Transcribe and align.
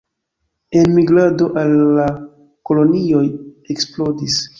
Enmigrado 0.79 1.45
al 1.63 1.75
la 1.97 2.05
kolonioj 2.71 3.23
eksplodis. 3.75 4.39